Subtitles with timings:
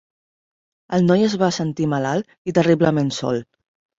[0.97, 3.41] El noi es va sentir malalt i terriblement sol.